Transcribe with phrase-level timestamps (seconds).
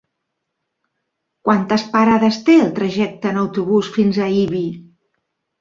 [1.49, 4.65] Quantes parades té el trajecte en autobús fins a Ibi?